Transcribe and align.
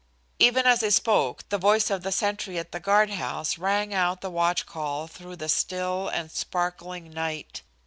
Even 0.39 0.65
as 0.65 0.81
he 0.81 0.89
spoke 0.89 1.47
the 1.49 1.59
voice 1.59 1.91
of 1.91 2.01
the 2.01 2.11
sentry 2.11 2.57
at 2.57 2.71
the 2.71 2.79
guard 2.79 3.11
house 3.11 3.59
rang 3.59 3.93
out 3.93 4.21
the 4.21 4.31
watch 4.31 4.65
call 4.65 5.05
through 5.05 5.35
the 5.35 5.47
still 5.47 6.07
and 6.09 6.31
sparkling 6.31 7.11
night. 7.13 7.61